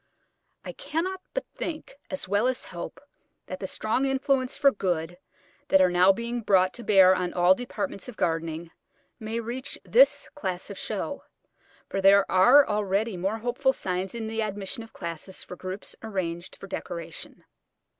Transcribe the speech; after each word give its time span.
I 0.65 0.71
cannot 0.71 1.21
but 1.35 1.45
think, 1.53 1.93
as 2.09 2.27
well 2.27 2.47
as 2.47 2.65
hope, 2.73 2.99
that 3.45 3.59
the 3.59 3.67
strong 3.67 4.05
influences 4.05 4.57
for 4.57 4.71
good 4.71 5.19
that 5.67 5.79
are 5.79 5.91
now 5.91 6.11
being 6.11 6.41
brought 6.41 6.73
to 6.73 6.83
bear 6.83 7.13
on 7.13 7.33
all 7.35 7.53
departments 7.53 8.09
of 8.09 8.17
gardening 8.17 8.71
may 9.19 9.39
reach 9.39 9.77
this 9.85 10.27
class 10.29 10.71
of 10.71 10.77
show, 10.79 11.25
for 11.87 12.01
there 12.01 12.25
are 12.31 12.67
already 12.67 13.15
more 13.15 13.37
hopeful 13.37 13.73
signs 13.73 14.15
in 14.15 14.25
the 14.25 14.41
admission 14.41 14.81
of 14.81 14.91
classes 14.91 15.43
for 15.43 15.55
groups 15.55 15.95
arranged 16.01 16.55
for 16.55 16.65
decoration. 16.65 17.43